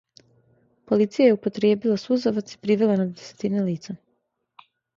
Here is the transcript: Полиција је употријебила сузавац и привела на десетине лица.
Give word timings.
Полиција 0.91 1.27
је 1.27 1.35
употријебила 1.35 1.99
сузавац 2.05 2.55
и 2.55 2.59
привела 2.65 2.99
на 3.03 3.07
десетине 3.13 3.69
лица. 3.71 3.99